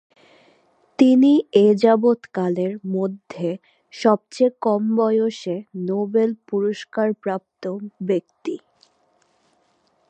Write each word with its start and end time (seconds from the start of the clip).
তিনি 0.99 1.31
এযাবৎকালের 1.61 2.73
মধ্যে 2.95 3.49
সবচেয়ে 3.93 4.51
কম 4.61 4.83
বয়সে 4.97 5.55
নোবেল 5.87 6.29
পুরস্কারপ্রাপ্ত 6.47 7.63
ব্যক্তি। 8.09 8.55